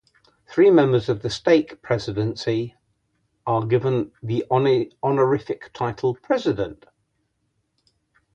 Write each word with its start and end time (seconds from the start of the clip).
The 0.47 0.51
three 0.51 0.69
members 0.71 1.09
of 1.09 1.21
the 1.21 1.29
stake 1.29 1.79
presidency 1.83 2.73
are 3.45 3.63
given 3.67 4.11
the 4.23 4.43
honorific 4.49 5.71
title 5.73 6.15
"President". 6.15 6.87